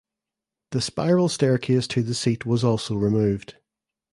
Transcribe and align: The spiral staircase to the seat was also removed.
The 0.71 0.81
spiral 0.81 1.29
staircase 1.29 1.85
to 1.89 2.01
the 2.01 2.15
seat 2.15 2.43
was 2.43 2.63
also 2.63 2.95
removed. 2.95 3.57